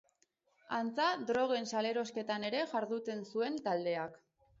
Antza 0.77 1.09
drogen 1.31 1.67
salerosketan 1.73 2.47
ere 2.47 2.63
jarduten 2.73 3.21
zuen 3.35 3.61
taldeak. 3.69 4.19